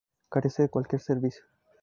Carece 0.31 0.63
de 0.63 0.69
cualquier 0.69 0.99
servicio. 0.99 1.43